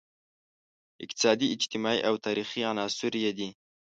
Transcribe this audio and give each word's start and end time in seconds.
اقتصادي، 1.05 1.47
اجتماعي 1.55 1.99
او 2.07 2.13
تاریخي 2.25 2.61
عناصر 2.71 3.13
یې 3.23 3.31
دي. 3.37 3.49